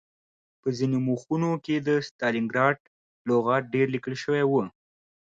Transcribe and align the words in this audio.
په 0.61 0.67
ځینو 0.77 0.97
مخونو 1.07 1.49
کې 1.65 1.75
د 1.87 1.89
ستالنګراډ 2.07 2.77
لغت 3.29 3.63
ډېر 3.73 3.87
لیکل 3.95 4.15
شوی 4.23 4.43
و 4.47 4.53